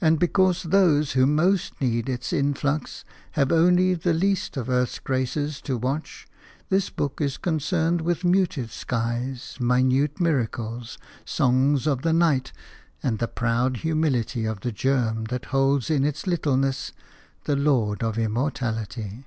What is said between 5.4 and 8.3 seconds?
to watch, this book is concerned with